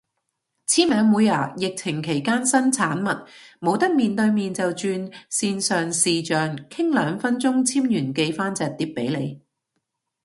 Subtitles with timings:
[0.65, 3.27] 簽名會啊，疫情期間新產物，
[3.59, 9.43] 冇得面對面就轉線上視象，傾兩分鐘簽完寄返隻碟俾你